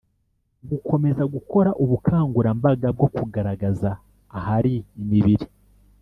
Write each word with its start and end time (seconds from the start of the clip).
Gukomeza 0.69 1.23
gukora 1.35 1.69
ubukangurambaga 1.83 2.87
bwo 2.95 3.07
kugaragaza 3.15 3.89
ahari 4.37 4.73
imibiri 5.01 5.45